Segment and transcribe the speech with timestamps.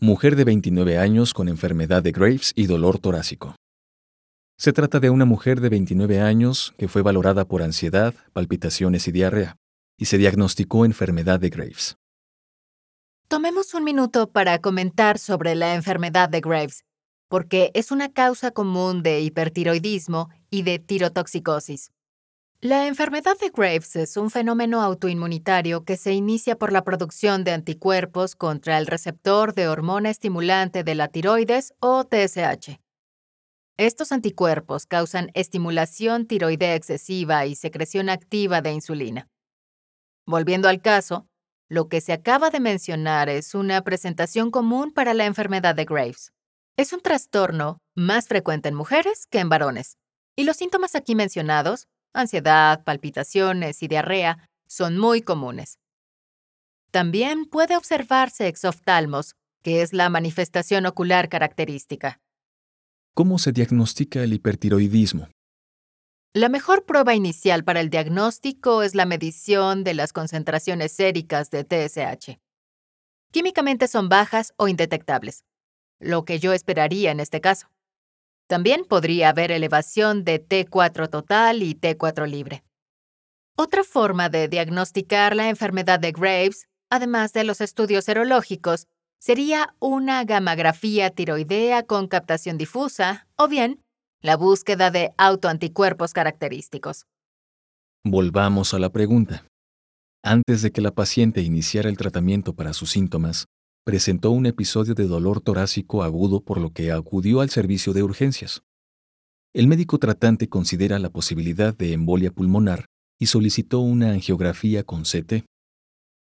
[0.00, 3.56] Mujer de 29 años con enfermedad de Graves y dolor torácico.
[4.56, 9.12] Se trata de una mujer de 29 años que fue valorada por ansiedad, palpitaciones y
[9.12, 9.56] diarrea,
[9.98, 11.96] y se diagnosticó enfermedad de Graves.
[13.26, 16.84] Tomemos un minuto para comentar sobre la enfermedad de Graves,
[17.26, 21.90] porque es una causa común de hipertiroidismo y de tirotoxicosis.
[22.60, 27.52] La enfermedad de Graves es un fenómeno autoinmunitario que se inicia por la producción de
[27.52, 32.80] anticuerpos contra el receptor de hormona estimulante de la tiroides o TSH.
[33.76, 39.28] Estos anticuerpos causan estimulación tiroidea excesiva y secreción activa de insulina.
[40.26, 41.28] Volviendo al caso,
[41.68, 46.32] lo que se acaba de mencionar es una presentación común para la enfermedad de Graves.
[46.76, 49.96] Es un trastorno más frecuente en mujeres que en varones,
[50.34, 55.78] y los síntomas aquí mencionados ansiedad, palpitaciones y diarrea son muy comunes.
[56.90, 62.20] También puede observarse exoftalmos, que es la manifestación ocular característica.
[63.14, 65.28] ¿Cómo se diagnostica el hipertiroidismo?
[66.34, 71.64] La mejor prueba inicial para el diagnóstico es la medición de las concentraciones séricas de
[71.64, 72.38] TSH.
[73.32, 75.44] Químicamente son bajas o indetectables,
[75.98, 77.68] lo que yo esperaría en este caso.
[78.48, 82.64] También podría haber elevación de T4 total y T4 libre.
[83.56, 88.86] Otra forma de diagnosticar la enfermedad de Graves, además de los estudios serológicos,
[89.20, 93.82] sería una gamografía tiroidea con captación difusa o bien
[94.22, 97.04] la búsqueda de autoanticuerpos característicos.
[98.04, 99.44] Volvamos a la pregunta.
[100.24, 103.46] Antes de que la paciente iniciara el tratamiento para sus síntomas,
[103.88, 108.60] presentó un episodio de dolor torácico agudo por lo que acudió al servicio de urgencias.
[109.54, 112.84] El médico tratante considera la posibilidad de embolia pulmonar
[113.18, 115.46] y solicitó una angiografía con CT.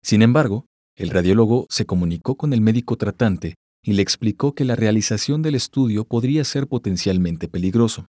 [0.02, 0.64] Sin embargo,
[0.96, 5.54] el radiólogo se comunicó con el médico tratante y le explicó que la realización del
[5.54, 8.06] estudio podría ser potencialmente peligroso.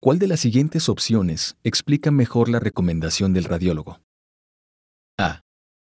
[0.00, 4.03] ¿Cuál de las siguientes opciones explica mejor la recomendación del radiólogo?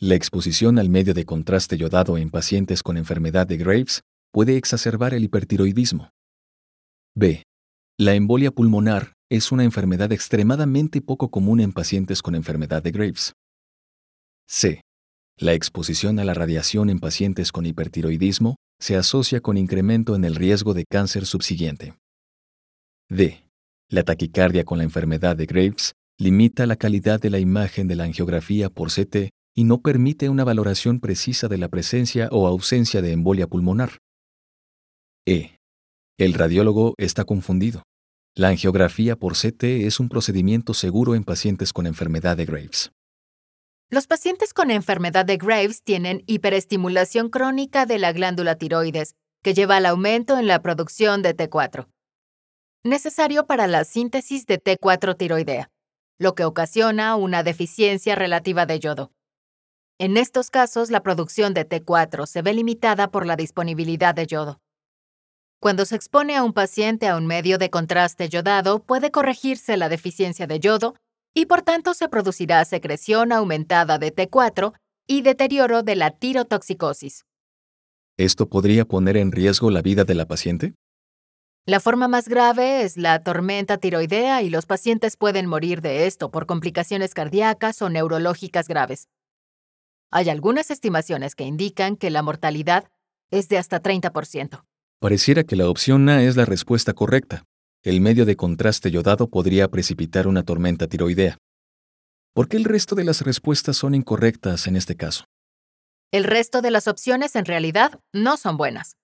[0.05, 4.01] La exposición al medio de contraste yodado en pacientes con enfermedad de Graves
[4.33, 6.11] puede exacerbar el hipertiroidismo.
[7.15, 7.45] B.
[8.01, 13.35] La embolia pulmonar es una enfermedad extremadamente poco común en pacientes con enfermedad de Graves.
[14.49, 14.81] C.
[15.39, 20.35] La exposición a la radiación en pacientes con hipertiroidismo se asocia con incremento en el
[20.35, 21.95] riesgo de cáncer subsiguiente.
[23.09, 23.45] D.
[23.89, 28.03] La taquicardia con la enfermedad de Graves limita la calidad de la imagen de la
[28.03, 33.13] angiografía por CT y no permite una valoración precisa de la presencia o ausencia de
[33.13, 33.99] embolia pulmonar.
[35.27, 35.57] E.
[36.19, 37.83] El radiólogo está confundido.
[38.35, 42.93] La angiografía por CT es un procedimiento seguro en pacientes con enfermedad de Graves.
[43.91, 49.77] Los pacientes con enfermedad de Graves tienen hiperestimulación crónica de la glándula tiroides, que lleva
[49.77, 51.89] al aumento en la producción de T4,
[52.85, 55.71] necesario para la síntesis de T4 tiroidea,
[56.19, 59.13] lo que ocasiona una deficiencia relativa de yodo.
[60.03, 64.61] En estos casos, la producción de T4 se ve limitada por la disponibilidad de yodo.
[65.61, 69.89] Cuando se expone a un paciente a un medio de contraste yodado, puede corregirse la
[69.89, 70.97] deficiencia de yodo
[71.35, 74.73] y por tanto se producirá secreción aumentada de T4
[75.07, 77.25] y deterioro de la tirotoxicosis.
[78.17, 80.75] ¿Esto podría poner en riesgo la vida de la paciente?
[81.65, 86.33] La forma más grave es la tormenta tiroidea y los pacientes pueden morir de esto
[86.33, 89.07] por complicaciones cardíacas o neurológicas graves.
[90.15, 92.85] Hay algunas estimaciones que indican que la mortalidad
[93.31, 94.63] es de hasta 30%.
[95.01, 97.45] Pareciera que la opción A es la respuesta correcta.
[97.83, 101.39] El medio de contraste yodado podría precipitar una tormenta tiroidea.
[102.35, 105.25] ¿Por qué el resto de las respuestas son incorrectas en este caso?
[106.13, 108.99] El resto de las opciones en realidad no son buenas.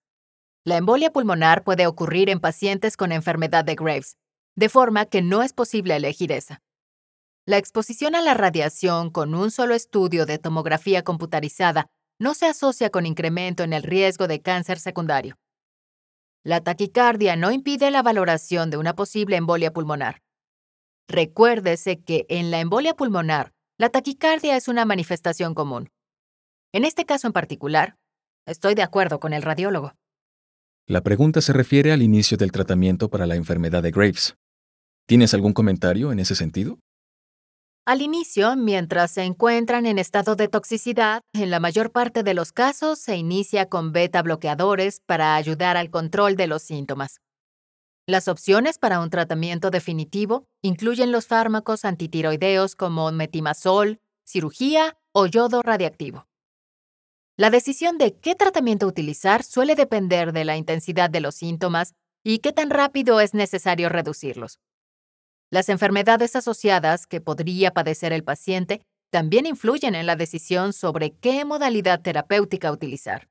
[0.64, 4.18] La embolia pulmonar puede ocurrir en pacientes con enfermedad de Graves,
[4.56, 6.60] de forma que no es posible elegir esa.
[7.48, 11.86] La exposición a la radiación con un solo estudio de tomografía computarizada
[12.20, 15.38] no se asocia con incremento en el riesgo de cáncer secundario.
[16.44, 20.20] La taquicardia no impide la valoración de una posible embolia pulmonar.
[21.08, 25.88] Recuérdese que en la embolia pulmonar, la taquicardia es una manifestación común.
[26.74, 27.96] En este caso en particular,
[28.48, 29.92] Estoy de acuerdo con el radiólogo.
[30.86, 34.36] La pregunta se refiere al inicio del tratamiento para la enfermedad de Graves.
[35.06, 36.78] ¿Tienes algún comentario en ese sentido?
[37.88, 42.52] Al inicio, mientras se encuentran en estado de toxicidad, en la mayor parte de los
[42.52, 47.22] casos se inicia con beta bloqueadores para ayudar al control de los síntomas.
[48.06, 55.62] Las opciones para un tratamiento definitivo incluyen los fármacos antitiroideos como metimazol, cirugía o yodo
[55.62, 56.26] radiactivo.
[57.38, 62.40] La decisión de qué tratamiento utilizar suele depender de la intensidad de los síntomas y
[62.40, 64.58] qué tan rápido es necesario reducirlos.
[65.50, 71.44] Las enfermedades asociadas que podría padecer el paciente también influyen en la decisión sobre qué
[71.44, 73.28] modalidad terapéutica utilizar.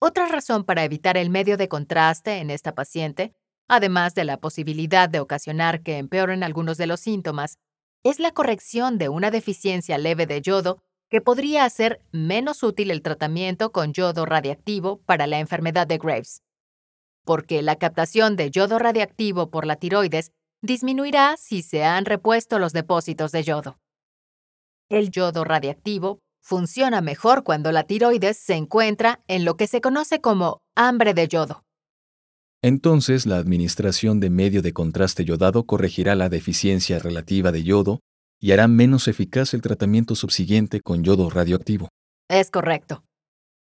[0.00, 3.34] Otra razón para evitar el medio de contraste en esta paciente,
[3.68, 7.58] además de la posibilidad de ocasionar que empeoren algunos de los síntomas,
[8.02, 13.02] es la corrección de una deficiencia leve de yodo que podría hacer menos útil el
[13.02, 16.42] tratamiento con yodo radiactivo para la enfermedad de Graves.
[17.26, 22.72] Porque la captación de yodo radiactivo por la tiroides disminuirá si se han repuesto los
[22.72, 23.78] depósitos de yodo.
[24.88, 30.20] El yodo radiactivo funciona mejor cuando la tiroides se encuentra en lo que se conoce
[30.20, 31.62] como hambre de yodo.
[32.62, 38.00] Entonces, la administración de medio de contraste yodado corregirá la deficiencia relativa de yodo
[38.38, 41.88] y hará menos eficaz el tratamiento subsiguiente con yodo radioactivo.
[42.28, 43.02] Es correcto.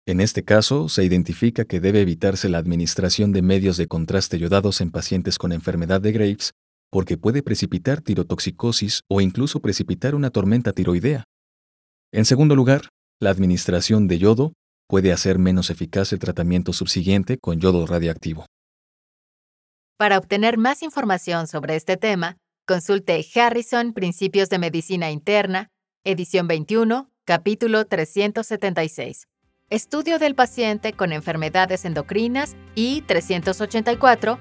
[0.07, 4.81] En este caso, se identifica que debe evitarse la administración de medios de contraste yodados
[4.81, 6.53] en pacientes con enfermedad de Graves
[6.91, 11.25] porque puede precipitar tirotoxicosis o incluso precipitar una tormenta tiroidea.
[12.13, 12.89] En segundo lugar,
[13.21, 14.53] la administración de yodo
[14.89, 18.45] puede hacer menos eficaz el tratamiento subsiguiente con yodo radiactivo.
[19.97, 25.69] Para obtener más información sobre este tema, consulte Harrison Principios de Medicina Interna,
[26.05, 29.27] edición 21, capítulo 376.
[29.69, 34.41] Estudio del paciente con enfermedades endocrinas y 384